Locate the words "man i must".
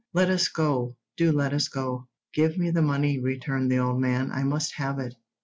4.01-4.73